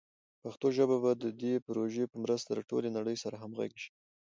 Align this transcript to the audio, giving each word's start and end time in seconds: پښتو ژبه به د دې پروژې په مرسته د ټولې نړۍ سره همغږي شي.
پښتو 0.43 0.67
ژبه 0.77 0.97
به 1.03 1.11
د 1.23 1.25
دې 1.41 1.53
پروژې 1.67 2.05
په 2.11 2.17
مرسته 2.23 2.49
د 2.53 2.59
ټولې 2.69 2.89
نړۍ 2.97 3.15
سره 3.23 3.35
همغږي 3.41 3.79
شي. 3.83 3.91